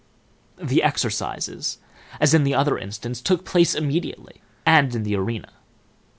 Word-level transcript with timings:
The 0.59 0.81
exercises, 0.81 1.77
as 2.19 2.33
in 2.33 2.43
the 2.43 2.55
other 2.55 2.75
instance, 2.79 3.21
took 3.21 3.45
place 3.45 3.75
immediately, 3.75 4.41
and 4.65 4.95
in 4.95 5.03
the 5.03 5.15
arena. 5.15 5.49